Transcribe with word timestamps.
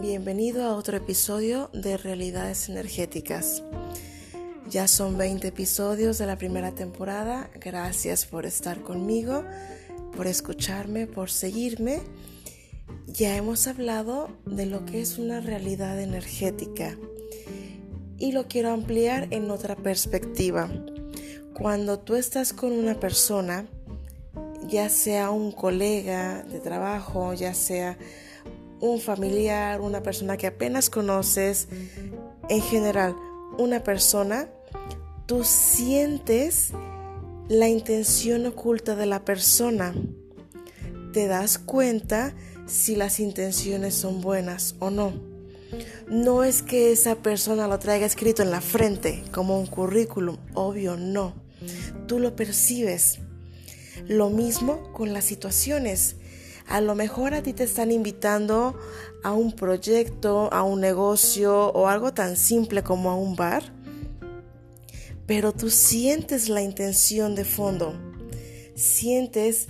bienvenido 0.00 0.64
a 0.64 0.76
otro 0.76 0.96
episodio 0.96 1.68
de 1.74 1.98
Realidades 1.98 2.70
Energéticas. 2.70 3.62
Ya 4.70 4.88
son 4.88 5.18
20 5.18 5.48
episodios 5.48 6.16
de 6.16 6.24
la 6.24 6.38
primera 6.38 6.72
temporada. 6.72 7.50
Gracias 7.60 8.24
por 8.24 8.46
estar 8.46 8.80
conmigo, 8.80 9.44
por 10.16 10.26
escucharme, 10.26 11.06
por 11.06 11.30
seguirme. 11.30 12.00
Ya 13.08 13.36
hemos 13.36 13.66
hablado 13.66 14.30
de 14.46 14.64
lo 14.64 14.86
que 14.86 15.02
es 15.02 15.18
una 15.18 15.40
realidad 15.40 16.00
energética 16.00 16.96
y 18.16 18.32
lo 18.32 18.48
quiero 18.48 18.70
ampliar 18.70 19.28
en 19.30 19.50
otra 19.50 19.76
perspectiva. 19.76 20.70
Cuando 21.52 21.98
tú 21.98 22.14
estás 22.16 22.54
con 22.54 22.72
una 22.72 22.98
persona, 22.98 23.66
ya 24.66 24.88
sea 24.88 25.30
un 25.30 25.52
colega 25.52 26.42
de 26.44 26.60
trabajo, 26.60 27.34
ya 27.34 27.52
sea 27.52 27.98
un 28.80 29.00
familiar, 29.00 29.80
una 29.80 30.02
persona 30.02 30.36
que 30.36 30.46
apenas 30.46 30.90
conoces, 30.90 31.68
en 32.48 32.62
general, 32.62 33.14
una 33.58 33.84
persona, 33.84 34.48
tú 35.26 35.44
sientes 35.44 36.72
la 37.48 37.68
intención 37.68 38.46
oculta 38.46 38.96
de 38.96 39.06
la 39.06 39.24
persona. 39.24 39.94
Te 41.12 41.26
das 41.26 41.58
cuenta 41.58 42.34
si 42.66 42.96
las 42.96 43.20
intenciones 43.20 43.94
son 43.94 44.20
buenas 44.20 44.76
o 44.78 44.90
no. 44.90 45.12
No 46.08 46.44
es 46.44 46.62
que 46.62 46.92
esa 46.92 47.16
persona 47.16 47.68
lo 47.68 47.78
traiga 47.78 48.06
escrito 48.06 48.42
en 48.42 48.50
la 48.50 48.60
frente 48.60 49.22
como 49.32 49.58
un 49.58 49.66
currículum, 49.66 50.38
obvio 50.54 50.96
no. 50.96 51.34
Tú 52.06 52.18
lo 52.18 52.34
percibes. 52.34 53.18
Lo 54.06 54.30
mismo 54.30 54.92
con 54.92 55.12
las 55.12 55.24
situaciones. 55.24 56.16
A 56.70 56.80
lo 56.80 56.94
mejor 56.94 57.34
a 57.34 57.42
ti 57.42 57.52
te 57.52 57.64
están 57.64 57.90
invitando 57.90 58.78
a 59.24 59.32
un 59.32 59.50
proyecto, 59.50 60.48
a 60.52 60.62
un 60.62 60.80
negocio 60.80 61.72
o 61.72 61.88
algo 61.88 62.14
tan 62.14 62.36
simple 62.36 62.84
como 62.84 63.10
a 63.10 63.16
un 63.16 63.34
bar, 63.34 63.64
pero 65.26 65.52
tú 65.52 65.68
sientes 65.68 66.48
la 66.48 66.62
intención 66.62 67.34
de 67.34 67.44
fondo, 67.44 67.94
sientes 68.76 69.66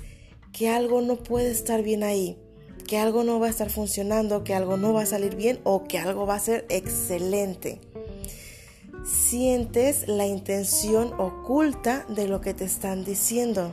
que 0.52 0.68
algo 0.68 1.00
no 1.00 1.16
puede 1.16 1.50
estar 1.50 1.82
bien 1.82 2.02
ahí, 2.02 2.36
que 2.86 2.98
algo 2.98 3.24
no 3.24 3.40
va 3.40 3.46
a 3.46 3.50
estar 3.50 3.70
funcionando, 3.70 4.44
que 4.44 4.54
algo 4.54 4.76
no 4.76 4.92
va 4.92 5.04
a 5.04 5.06
salir 5.06 5.36
bien 5.36 5.58
o 5.64 5.84
que 5.84 5.98
algo 5.98 6.26
va 6.26 6.34
a 6.34 6.40
ser 6.40 6.66
excelente. 6.68 7.80
Sientes 9.06 10.06
la 10.06 10.26
intención 10.26 11.14
oculta 11.18 12.04
de 12.10 12.28
lo 12.28 12.42
que 12.42 12.52
te 12.52 12.66
están 12.66 13.04
diciendo. 13.04 13.72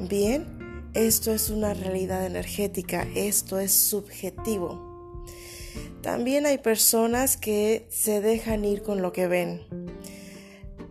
Bien, 0.00 0.55
esto 0.96 1.30
es 1.34 1.50
una 1.50 1.74
realidad 1.74 2.24
energética, 2.24 3.06
esto 3.14 3.58
es 3.58 3.72
subjetivo. 3.72 5.24
También 6.00 6.46
hay 6.46 6.56
personas 6.56 7.36
que 7.36 7.86
se 7.90 8.22
dejan 8.22 8.64
ir 8.64 8.82
con 8.82 9.02
lo 9.02 9.12
que 9.12 9.26
ven. 9.26 9.66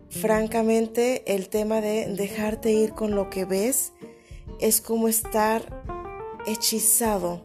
Francamente, 0.08 1.34
el 1.34 1.48
tema 1.48 1.80
de 1.80 2.06
dejarte 2.14 2.70
ir 2.70 2.92
con 2.92 3.16
lo 3.16 3.30
que 3.30 3.46
ves 3.46 3.92
es 4.60 4.80
como 4.80 5.08
estar 5.08 5.82
hechizado 6.46 7.44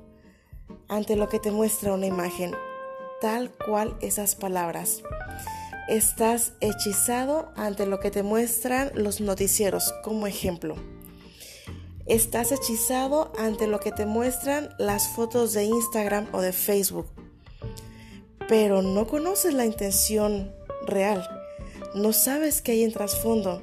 ante 0.88 1.16
lo 1.16 1.30
que 1.30 1.40
te 1.40 1.50
muestra 1.50 1.94
una 1.94 2.06
imagen, 2.06 2.52
tal 3.22 3.52
cual 3.52 3.98
esas 4.02 4.36
palabras. 4.36 5.02
Estás 5.90 6.54
hechizado 6.62 7.52
ante 7.56 7.88
lo 7.88 8.00
que 8.00 8.12
te 8.12 8.22
muestran 8.22 8.92
los 8.94 9.20
noticieros, 9.20 9.94
como 10.04 10.28
ejemplo. 10.28 10.76
Estás 12.08 12.52
hechizado 12.52 13.32
ante 13.38 13.68
lo 13.68 13.80
que 13.80 13.92
te 13.92 14.06
muestran 14.06 14.70
las 14.80 15.10
fotos 15.10 15.54
de 15.54 15.66
Instagram 15.66 16.28
o 16.32 16.42
de 16.42 16.52
Facebook, 16.52 17.06
pero 18.48 18.82
no 18.82 19.08
conoces 19.08 19.54
la 19.54 19.66
intención 19.66 20.52
real, 20.88 21.28
no 21.94 22.12
sabes 22.12 22.62
qué 22.62 22.72
hay 22.72 22.84
en 22.84 22.92
trasfondo, 22.92 23.62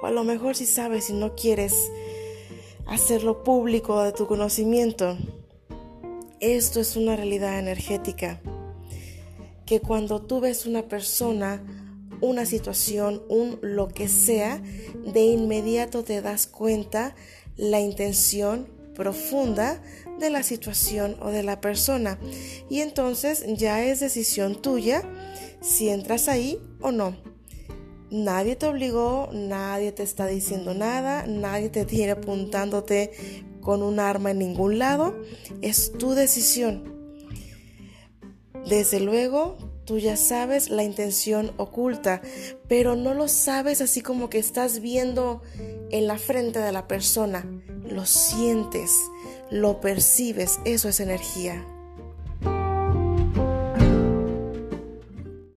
o 0.00 0.06
a 0.06 0.10
lo 0.10 0.22
mejor 0.22 0.54
si 0.54 0.66
sabes 0.66 1.08
y 1.08 1.14
no 1.14 1.34
quieres 1.34 1.90
hacerlo 2.86 3.42
público 3.42 4.02
de 4.02 4.12
tu 4.12 4.26
conocimiento. 4.26 5.16
Esto 6.40 6.78
es 6.78 6.96
una 6.96 7.16
realidad 7.16 7.58
energética, 7.58 8.40
que 9.64 9.80
cuando 9.80 10.20
tú 10.20 10.40
ves 10.40 10.66
una 10.66 10.82
persona, 10.82 11.64
una 12.20 12.44
situación, 12.44 13.22
un 13.28 13.58
lo 13.62 13.88
que 13.88 14.08
sea, 14.08 14.62
de 15.06 15.22
inmediato 15.22 16.04
te 16.04 16.20
das 16.20 16.46
cuenta 16.46 17.14
la 17.56 17.80
intención 17.80 18.68
profunda 18.94 19.82
de 20.18 20.30
la 20.30 20.42
situación 20.42 21.16
o 21.20 21.30
de 21.30 21.42
la 21.42 21.60
persona. 21.60 22.18
Y 22.68 22.80
entonces 22.80 23.44
ya 23.56 23.84
es 23.84 24.00
decisión 24.00 24.60
tuya 24.60 25.02
si 25.60 25.88
entras 25.88 26.28
ahí 26.28 26.58
o 26.80 26.92
no. 26.92 27.16
Nadie 28.10 28.56
te 28.56 28.66
obligó, 28.66 29.30
nadie 29.32 29.90
te 29.92 30.02
está 30.02 30.26
diciendo 30.26 30.74
nada, 30.74 31.26
nadie 31.26 31.70
te 31.70 31.86
tiene 31.86 32.12
apuntándote 32.12 33.12
con 33.62 33.82
un 33.82 34.00
arma 34.00 34.32
en 34.32 34.38
ningún 34.38 34.78
lado. 34.78 35.16
Es 35.62 35.92
tu 35.92 36.12
decisión. 36.12 36.92
Desde 38.66 39.00
luego, 39.00 39.56
tú 39.84 39.98
ya 39.98 40.16
sabes 40.16 40.70
la 40.70 40.84
intención 40.84 41.52
oculta, 41.56 42.22
pero 42.68 42.96
no 42.96 43.14
lo 43.14 43.28
sabes 43.28 43.80
así 43.80 44.00
como 44.00 44.30
que 44.30 44.38
estás 44.38 44.80
viendo 44.80 45.42
en 45.90 46.06
la 46.06 46.18
frente 46.18 46.58
de 46.58 46.72
la 46.72 46.88
persona, 46.88 47.46
lo 47.84 48.06
sientes, 48.06 48.90
lo 49.50 49.80
percibes, 49.80 50.60
eso 50.64 50.88
es 50.88 51.00
energía. 51.00 51.66